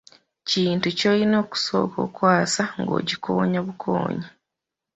[0.49, 4.27] Kintu ky’olina okusooka okwasa ng’okikoona bukoonyi.